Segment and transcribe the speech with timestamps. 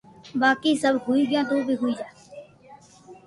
[0.41, 2.07] باڪي سب ھوئي گيو تو بي ھوئي جا